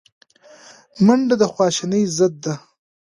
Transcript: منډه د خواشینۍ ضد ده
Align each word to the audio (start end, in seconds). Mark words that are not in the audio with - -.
منډه 1.05 1.35
د 1.41 1.43
خواشینۍ 1.53 2.03
ضد 2.17 2.33
ده 2.43 2.53